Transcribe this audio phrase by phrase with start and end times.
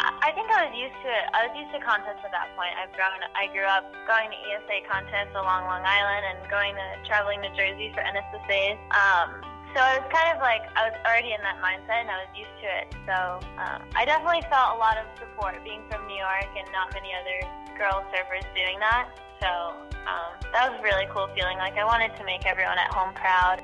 [0.00, 1.26] I think I was used to it.
[1.36, 2.72] I was used to contests at that point.
[2.80, 3.20] I've grown.
[3.36, 7.50] I grew up going to ESA contests along Long Island and going to traveling to
[7.52, 8.80] Jersey for NSSA's.
[8.96, 9.44] Um,
[9.76, 12.32] so I was kind of like I was already in that mindset and I was
[12.32, 12.86] used to it.
[13.04, 16.90] So uh, I definitely felt a lot of support being from New York and not
[16.96, 17.38] many other
[17.76, 19.12] girl surfers doing that.
[19.38, 19.76] So
[20.08, 21.60] um, that was a really cool feeling.
[21.60, 23.62] Like I wanted to make everyone at home proud.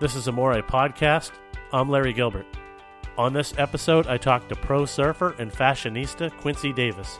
[0.00, 1.32] This is Amore Podcast.
[1.72, 2.46] I'm Larry Gilbert.
[3.18, 7.18] On this episode, I talked to pro surfer and fashionista Quincy Davis.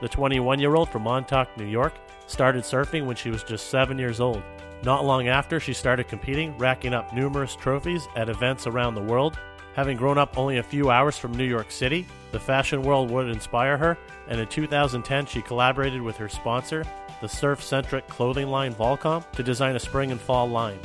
[0.00, 1.94] The 21 year old from Montauk, New York,
[2.28, 4.40] started surfing when she was just seven years old.
[4.84, 9.36] Not long after, she started competing, racking up numerous trophies at events around the world.
[9.74, 13.28] Having grown up only a few hours from New York City, the fashion world would
[13.28, 16.84] inspire her, and in 2010, she collaborated with her sponsor,
[17.20, 20.78] the surf centric clothing line Volcom, to design a spring and fall line.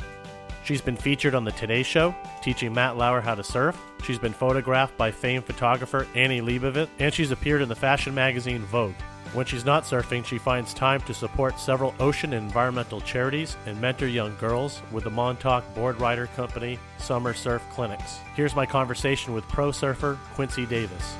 [0.68, 3.80] She's been featured on The Today Show, teaching Matt Lauer how to surf.
[4.04, 8.60] She's been photographed by famed photographer Annie Leibovitz, and she's appeared in the fashion magazine
[8.64, 8.92] Vogue.
[9.32, 13.80] When she's not surfing, she finds time to support several ocean and environmental charities and
[13.80, 18.18] mentor young girls with the Montauk Board Rider Company Summer Surf Clinics.
[18.36, 21.14] Here's my conversation with pro surfer Quincy Davis.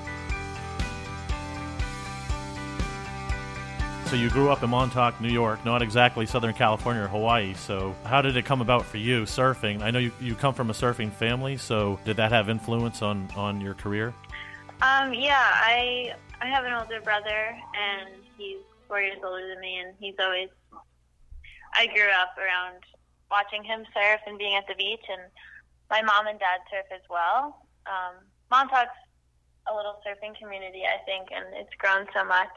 [4.09, 7.53] So you grew up in Montauk, New York, not exactly Southern California or Hawaii.
[7.53, 9.83] So how did it come about for you surfing?
[9.83, 13.29] I know you, you come from a surfing family, so did that have influence on,
[13.37, 14.15] on your career?
[14.81, 18.57] Um, yeah, I I have an older brother, and he's
[18.87, 20.49] four years older than me, and he's always.
[21.75, 22.85] I grew up around
[23.31, 25.21] watching him surf and being at the beach, and
[25.91, 27.67] my mom and dad surf as well.
[27.85, 28.89] Um, Montauk's
[29.71, 32.57] a little surfing community, I think, and it's grown so much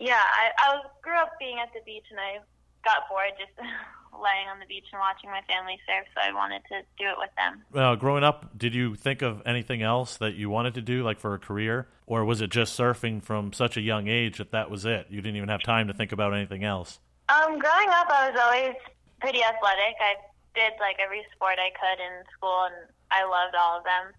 [0.00, 2.40] yeah, I, I was, grew up being at the beach, and I
[2.84, 3.52] got bored just
[4.16, 7.20] laying on the beach and watching my family surf, so I wanted to do it
[7.20, 7.62] with them.
[7.70, 11.20] Well, growing up, did you think of anything else that you wanted to do, like
[11.20, 14.70] for a career, or was it just surfing from such a young age that that
[14.70, 15.06] was it?
[15.10, 16.98] You didn't even have time to think about anything else.
[17.28, 18.76] Um, growing up, I was always
[19.20, 20.00] pretty athletic.
[20.00, 20.16] I
[20.56, 24.16] did like every sport I could in school, and I loved all of them.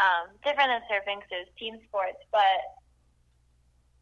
[0.00, 2.79] Um, different than surfing, because it was team sports, but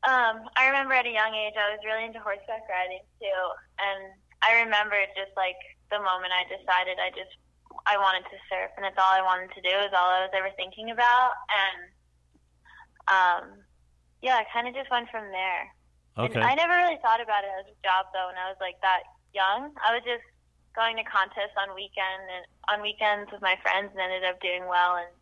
[0.09, 3.41] um, I remember at a young age I was really into horseback riding too,
[3.77, 5.61] and I remember just like
[5.93, 7.37] the moment I decided I just
[7.85, 9.75] I wanted to surf, and it's all I wanted to do.
[9.85, 11.81] Is all I was ever thinking about, and
[13.05, 13.45] um,
[14.25, 15.69] yeah, I kind of just went from there.
[16.17, 16.41] Okay.
[16.41, 18.81] And I never really thought about it as a job though when I was like
[18.81, 19.05] that
[19.37, 19.77] young.
[19.85, 20.25] I was just
[20.73, 24.65] going to contests on weekend and on weekends with my friends, and ended up doing
[24.65, 25.13] well and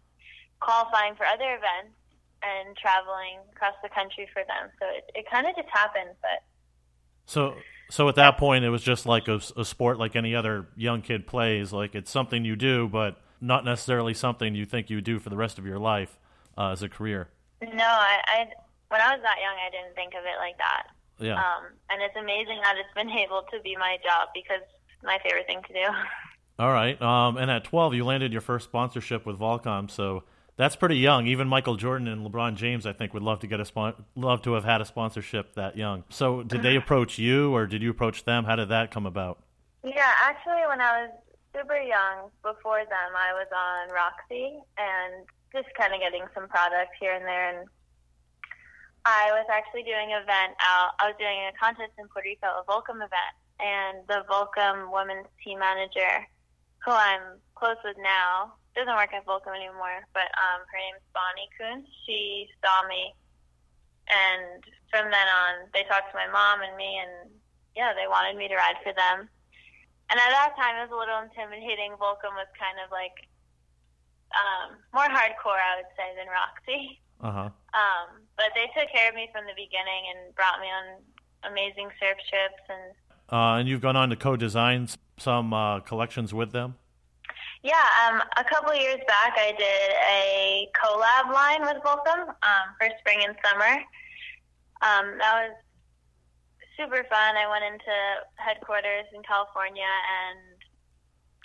[0.62, 1.98] qualifying for other events
[2.42, 4.70] and traveling across the country for them.
[4.78, 6.10] So it, it kind of just happened.
[6.20, 6.44] But
[7.26, 7.54] so
[7.90, 11.02] so at that point, it was just like a, a, sport like any other young
[11.02, 11.72] kid plays.
[11.72, 15.36] Like it's something you do, but not necessarily something you think you do for the
[15.36, 16.18] rest of your life
[16.58, 17.28] uh, as a career.
[17.62, 18.46] No, I, I
[18.88, 20.86] when I was that young, I didn't think of it like that.
[21.18, 21.34] Yeah.
[21.34, 25.18] Um, and it's amazing that it's been able to be my job because it's my
[25.22, 25.86] favorite thing to do.
[26.58, 27.00] All right.
[27.02, 29.90] Um, and at 12, you landed your first sponsorship with Volcom.
[29.90, 30.24] So
[30.56, 31.26] that's pretty young.
[31.26, 34.42] Even Michael Jordan and LeBron James, I think, would love to get a spon- love
[34.42, 36.04] to have had a sponsorship that young.
[36.08, 36.78] So, did they mm-hmm.
[36.78, 38.44] approach you, or did you approach them?
[38.44, 39.38] How did that come about?
[39.84, 41.10] Yeah, actually, when I was
[41.54, 46.92] super young, before them, I was on Roxy and just kind of getting some product
[47.00, 47.58] here and there.
[47.58, 47.68] And
[49.04, 50.92] I was actually doing an event out.
[50.98, 55.28] I was doing a contest in Puerto Rico, a Volcom event, and the Volcom women's
[55.44, 56.26] team manager,
[56.84, 61.50] who I'm close with now, doesn't work at Volcom anymore, but um, her name's Bonnie
[61.56, 61.80] Kuhn.
[62.04, 63.16] She saw me,
[64.06, 64.60] and
[64.92, 67.32] from then on, they talked to my mom and me, and
[67.72, 69.32] yeah, they wanted me to ride for them.
[70.12, 71.96] And at that time, it was a little intimidating.
[71.98, 73.16] Volcom was kind of like
[74.36, 77.00] um, more hardcore, I would say, than Roxy.
[77.20, 77.50] Uh huh.
[77.72, 81.00] Um, but they took care of me from the beginning and brought me on
[81.48, 82.94] amazing surf trips and.
[83.32, 84.86] Uh, and you've gone on to co-design
[85.18, 86.76] some uh, collections with them.
[87.66, 92.86] Yeah, um, a couple years back, I did a collab line with Volcom um, for
[93.02, 93.82] spring and summer.
[94.86, 95.50] Um, that was
[96.78, 97.34] super fun.
[97.34, 97.90] I went into
[98.36, 100.62] headquarters in California and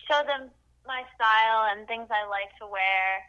[0.06, 0.54] showed them
[0.86, 3.26] my style and things I like to wear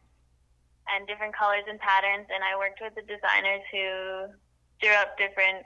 [0.93, 2.29] and different colors and patterns.
[2.29, 4.37] And I worked with the designers who
[4.85, 5.65] drew up different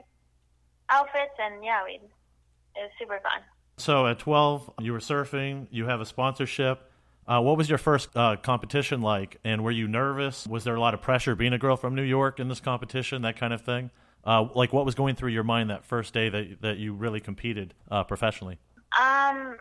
[0.87, 1.35] outfits.
[1.43, 3.43] And yeah, we it was super fun.
[3.75, 6.86] So at 12, you were surfing, you have a sponsorship.
[7.27, 10.47] Uh, what was your first uh, competition like, and were you nervous?
[10.47, 13.21] Was there a lot of pressure being a girl from New York in this competition,
[13.23, 13.91] that kind of thing?
[14.23, 17.19] Uh, like, what was going through your mind that first day that that you really
[17.19, 18.59] competed uh, professionally?
[18.97, 19.59] Um,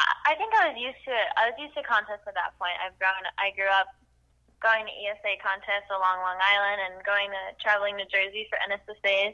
[0.00, 1.28] I think I was used to it.
[1.36, 2.76] I was used to contests at that point.
[2.84, 3.24] I've grown.
[3.40, 3.88] I grew up
[4.60, 9.32] going to ESA contests along Long Island and going to traveling to Jersey for NSSAs.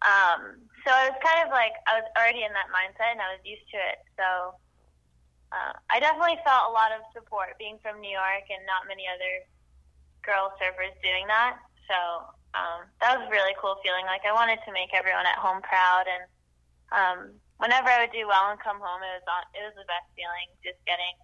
[0.00, 3.36] Um, so I was kind of like I was already in that mindset and I
[3.36, 4.00] was used to it.
[4.16, 4.56] So
[5.50, 9.10] uh, I definitely felt a lot of support being from New York and not many
[9.10, 9.42] other
[10.22, 11.58] girl surfers doing that.
[11.90, 11.98] So
[12.54, 14.06] um, that was a really cool feeling.
[14.06, 16.24] Like I wanted to make everyone at home proud, and
[16.94, 17.18] um,
[17.58, 20.06] whenever I would do well and come home, it was on, it was the best
[20.14, 20.46] feeling.
[20.62, 21.18] Just getting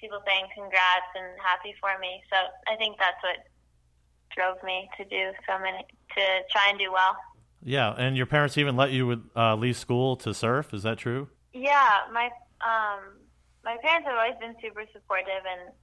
[0.00, 2.24] people saying congrats and happy for me.
[2.32, 2.36] So
[2.68, 3.44] I think that's what
[4.32, 5.84] drove me to do so many
[6.16, 7.16] to try and do well.
[7.62, 10.72] Yeah, and your parents even let you uh, leave school to surf.
[10.72, 11.28] Is that true?
[11.52, 12.30] Yeah, my
[12.60, 13.16] um,
[13.66, 15.74] my parents have always been super supportive, and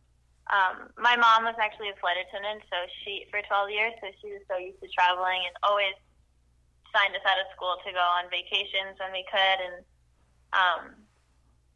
[0.48, 4.32] um, my mom was actually a flight attendant, so she for 12 years, so she
[4.32, 5.94] was so used to traveling and always
[6.96, 9.76] signed us out of school to go on vacations when we could, and
[10.56, 10.82] um,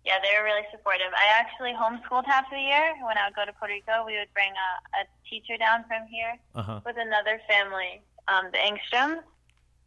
[0.07, 1.11] yeah, they were really supportive.
[1.11, 2.95] I actually homeschooled half the year.
[3.03, 4.69] When I would go to Puerto Rico, we would bring a,
[5.03, 6.79] a teacher down from here uh-huh.
[6.87, 7.99] with another family,
[8.31, 9.27] um, the Engstroms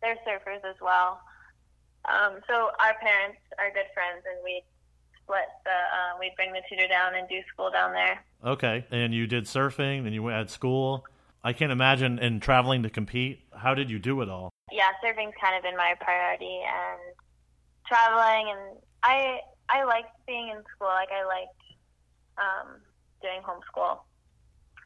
[0.02, 1.20] they're surfers as well.
[2.08, 4.62] Um, so our parents are good friends, and we
[5.31, 5.71] split the.
[5.71, 8.25] Uh, we bring the tutor down and do school down there.
[8.44, 11.05] Okay, and you did surfing, and you went at school.
[11.43, 13.41] I can't imagine in traveling to compete.
[13.56, 14.50] How did you do it all?
[14.71, 17.00] Yeah, surfing's kind of been my priority, and
[17.87, 20.88] traveling, and I I liked being in school.
[20.88, 21.61] Like I liked
[22.38, 22.81] um,
[23.23, 23.99] doing homeschool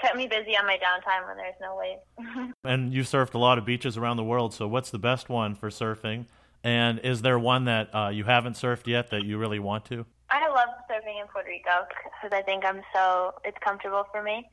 [0.01, 2.53] kept me busy on my downtime when there's no waves.
[2.65, 4.53] and you surfed a lot of beaches around the world.
[4.53, 6.27] So, what's the best one for surfing?
[6.65, 10.05] And is there one that uh, you haven't surfed yet that you really want to?
[10.43, 14.49] I love surfing in Puerto Rico because I think I'm so it's comfortable for me.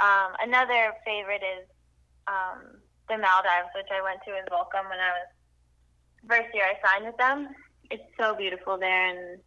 [0.00, 1.66] Um, another favorite is
[2.26, 5.28] um, the Maldives, which I went to in Volcom when I was
[6.28, 7.48] first year I signed with them.
[7.90, 9.40] It's so beautiful there, and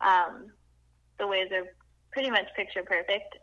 [0.00, 0.50] um,
[1.18, 1.66] the waves are
[2.12, 3.36] pretty much picture perfect.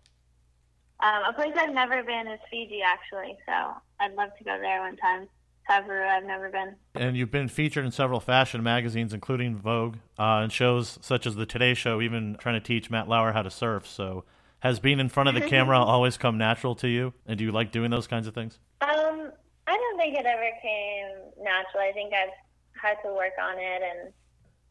[1.00, 3.36] Um, a place I've never been is Fiji, actually.
[3.46, 3.54] So
[4.00, 5.28] I'd love to go there one time.
[5.70, 6.76] Tavarua, I've never been.
[6.96, 11.36] And you've been featured in several fashion magazines, including Vogue, uh, and shows such as
[11.36, 13.88] the Today Show, even trying to teach Matt Lauer how to surf.
[13.88, 14.26] So,
[14.60, 17.14] has being in front of the camera always come natural to you?
[17.26, 18.60] And do you like doing those kinds of things?
[18.82, 19.32] Um,
[19.68, 21.84] I don't think it ever came natural.
[21.84, 22.34] I think I've
[22.82, 24.14] had to work on it, and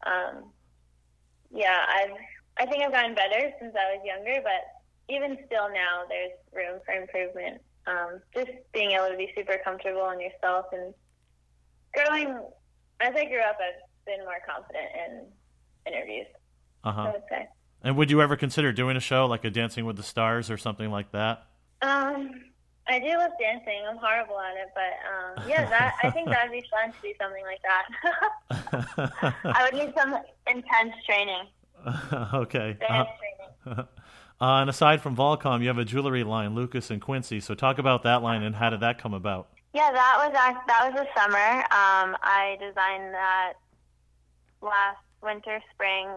[0.05, 0.51] um,
[1.51, 2.17] yeah, I've
[2.57, 4.61] I think I've gotten better since I was younger, but
[5.09, 7.61] even still now, there's room for improvement.
[7.85, 10.93] Um, just being able to be super comfortable in yourself and
[11.93, 12.39] growing.
[13.01, 16.27] As I grew up, I've been more confident in interviews.
[16.83, 17.01] Uh huh.
[17.01, 17.47] I would say.
[17.83, 20.57] And would you ever consider doing a show like a Dancing with the Stars or
[20.57, 21.47] something like that?
[21.81, 22.31] Um,
[22.87, 23.81] I do love dancing.
[23.89, 27.13] I'm horrible at it, but um, yeah, that I think that'd be fun to do
[27.21, 29.33] something like that.
[29.43, 31.47] I would need some intense training.
[32.33, 32.77] okay.
[32.79, 33.09] Dance
[33.65, 33.87] uh, training.
[34.43, 37.39] Uh, and aside from Volcom, you have a jewelry line, Lucas and Quincy.
[37.39, 39.47] So talk about that line and how did that come about?
[39.73, 40.33] Yeah, that was
[40.67, 41.63] that was a summer.
[41.71, 43.53] Um, I designed that
[44.61, 46.09] last winter, spring.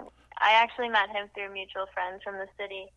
[0.42, 2.90] I actually met him through mutual friends from the city.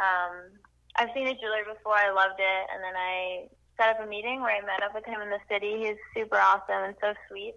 [0.00, 0.48] Um,
[0.96, 2.00] I've seen his jewelry before.
[2.00, 5.04] I loved it, and then I set up a meeting where I met up with
[5.04, 5.76] him in the city.
[5.76, 7.52] He's super awesome and so sweet,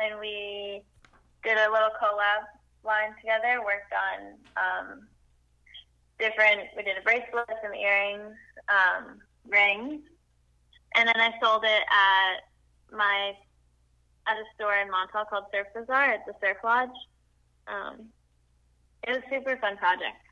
[0.00, 0.80] and we
[1.44, 2.48] did a little collab
[2.80, 3.60] line together.
[3.60, 5.11] Worked on um,
[6.22, 6.60] different.
[6.76, 8.34] We did a bracelet, some earrings,
[8.68, 10.02] um, rings,
[10.94, 13.32] and then I sold it at my
[14.28, 16.90] at a store in Montauk called Surf Bazaar at the Surf Lodge.
[17.66, 18.06] Um,
[19.06, 20.22] it was a super fun project.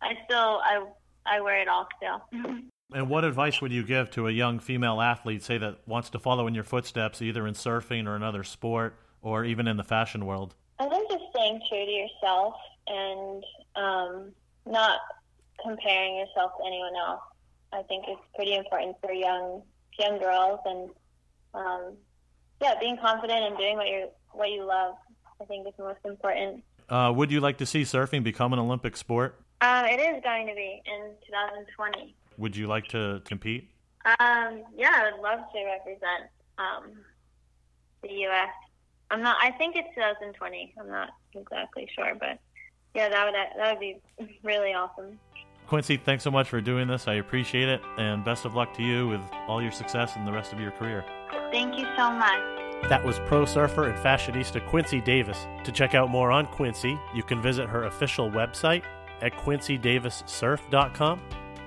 [0.00, 0.84] I still I
[1.26, 2.22] I wear it all still.
[2.94, 6.18] and what advice would you give to a young female athlete, say that wants to
[6.18, 10.26] follow in your footsteps, either in surfing or another sport, or even in the fashion
[10.26, 10.54] world?
[10.78, 12.54] I think just staying true to yourself
[12.86, 13.44] and
[13.76, 14.32] um,
[14.66, 14.98] not
[15.62, 17.20] comparing yourself to anyone else.
[17.72, 19.62] I think it's pretty important for young
[19.98, 20.90] young girls, and
[21.54, 21.96] um,
[22.60, 24.94] yeah, being confident and doing what you what you love.
[25.40, 26.62] I think is most important.
[26.88, 29.40] Uh, would you like to see surfing become an Olympic sport?
[29.60, 32.14] Um, it is going to be in 2020.
[32.38, 33.70] Would you like to compete?
[34.04, 36.92] Um, yeah, I would love to represent um,
[38.02, 38.50] the U.S.
[39.10, 39.36] I'm not.
[39.42, 40.74] I think it's 2020.
[40.78, 42.38] I'm not exactly sure, but
[42.94, 44.00] yeah, that would that would be
[44.42, 45.18] really awesome.
[45.66, 47.08] Quincy, thanks so much for doing this.
[47.08, 50.32] I appreciate it, and best of luck to you with all your success in the
[50.32, 51.04] rest of your career.
[51.50, 52.40] Thank you so much.
[52.88, 55.46] That was pro surfer and fashionista Quincy Davis.
[55.64, 58.82] To check out more on Quincy, you can visit her official website
[59.22, 61.20] at quincydavissurf.com.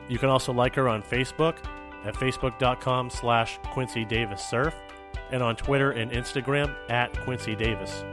[0.08, 1.58] You can also like her on Facebook
[2.06, 4.76] at facebook.com slash Quincy Davis Surf
[5.32, 8.04] and on Twitter and Instagram at Quincy Davis.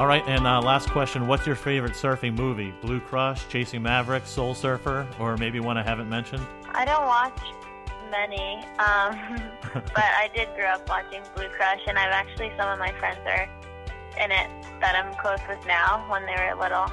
[0.00, 2.72] All right, and uh, last question: What's your favorite surfing movie?
[2.80, 6.42] Blue Crush, Chasing Maverick, Soul Surfer, or maybe one I haven't mentioned?
[6.72, 7.38] I don't watch
[8.10, 9.42] many, um,
[9.74, 13.18] but I did grow up watching Blue Crush, and I've actually some of my friends
[13.26, 13.42] are
[14.24, 14.48] in it
[14.80, 16.84] that I'm close with now when they were little.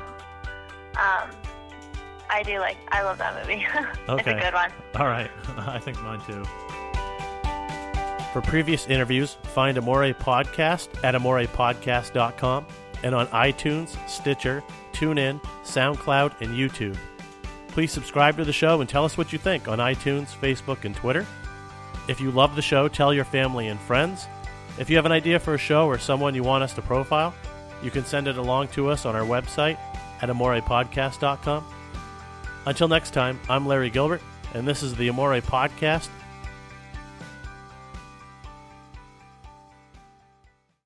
[0.98, 1.30] Um,
[2.30, 3.66] I do like, I love that movie.
[4.20, 4.70] it's a good one.
[4.96, 6.44] All right, I think mine too.
[8.34, 12.66] For previous interviews, find Amore Podcast at amorepodcast.com
[13.04, 14.64] and on iTunes, Stitcher,
[14.94, 16.98] TuneIn, SoundCloud, and YouTube.
[17.70, 20.96] Please subscribe to the show and tell us what you think on iTunes, Facebook, and
[20.96, 21.26] Twitter.
[22.08, 24.26] If you love the show, tell your family and friends.
[24.80, 27.34] If you have an idea for a show or someone you want us to profile,
[27.84, 29.78] you can send it along to us on our website
[30.22, 31.66] at amorepodcast.com.
[32.66, 34.22] Until next time, I'm Larry Gilbert,
[34.54, 36.10] and this is the Amore Podcast